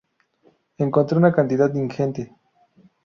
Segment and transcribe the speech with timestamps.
[0.79, 2.33] encontré una cantidad ingente